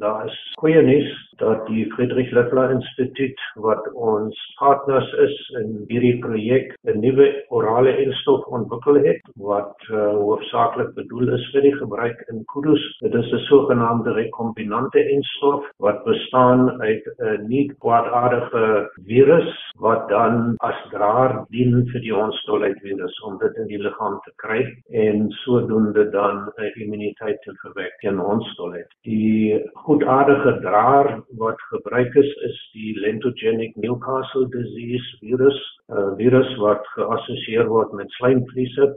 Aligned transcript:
daar 0.00 0.26
is 0.26 0.36
goeie 0.60 0.82
nuus 0.82 1.10
dat 1.40 1.66
die 1.66 1.86
Friedrich 1.92 2.30
Loeffler 2.36 2.70
Instituut 2.70 3.40
wat 3.64 3.86
ons 3.92 4.36
partners 4.58 5.08
is 5.24 5.36
in 5.60 5.70
hierdie 5.88 6.18
projek 6.24 6.74
'n 6.88 7.00
nuwe 7.04 7.28
orale 7.48 7.92
enstof 8.04 8.44
ontwikkel 8.58 9.00
het 9.04 9.20
wat 9.36 9.76
uh, 9.88 10.12
hoofsaaklik 10.16 10.94
bedoel 10.94 11.32
is 11.36 11.46
vir 11.52 11.64
die 11.68 11.74
gebruik 11.76 12.24
in 12.32 12.44
kudus. 12.52 12.84
Dit 13.00 13.14
is 13.14 13.32
'n 13.32 13.44
sogenaamde 13.48 14.12
rekombinante 14.12 15.04
enstof 15.16 15.68
wat 15.78 16.04
bestaan 16.04 16.80
uit 16.80 17.04
'n 17.18 17.48
nie 17.48 17.72
kwaadaardige 17.78 18.90
virus 19.06 19.69
wat 19.80 20.08
dan 20.08 20.54
as 20.66 20.80
draer 20.92 21.34
dien 21.54 21.86
vir 21.92 22.02
die 22.04 22.14
onstolheid 22.14 22.78
virus 22.84 23.16
om 23.28 23.38
dit 23.40 23.56
in 23.62 23.68
die 23.70 23.80
liggaam 23.80 24.18
te 24.26 24.32
kry 24.42 24.60
en 25.04 25.30
sodoende 25.42 26.04
dan 26.12 26.48
'n 26.58 26.72
immuniteit 26.84 27.40
te 27.42 27.54
verwek 27.62 27.96
teen 28.00 28.20
onstolheid. 28.20 28.88
Die 29.08 29.60
goedaardige 29.86 30.60
draer 30.60 31.22
wat 31.44 31.60
gebruik 31.72 32.14
is 32.14 32.32
is 32.48 32.58
die 32.72 32.92
lentogenic 33.00 33.76
Newcastle 33.76 34.48
disease 34.48 35.16
virus, 35.20 35.60
'n 35.88 36.16
virus 36.16 36.56
wat 36.56 36.86
geassosieer 36.96 37.66
word 37.68 37.92
met 37.92 38.10
slijmvliese 38.10 38.94